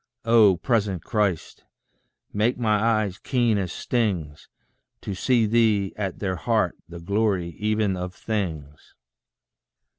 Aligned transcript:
Oh, 0.25 0.57
present 0.57 1.03
Christ! 1.03 1.63
make 2.33 2.57
my 2.57 2.79
eyes 2.83 3.19
keen 3.19 3.59
as 3.59 3.71
stings, 3.71 4.49
To 5.01 5.13
see 5.13 5.45
thee 5.45 5.93
at 5.95 6.17
their 6.17 6.37
heart, 6.37 6.75
the 6.89 6.99
glory 6.99 7.49
even 7.59 7.95
of 7.95 8.15
things. 8.15 8.95